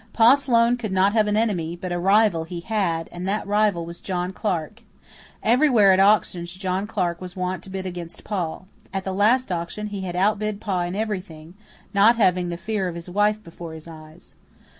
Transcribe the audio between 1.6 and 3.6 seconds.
but a rival he had, and that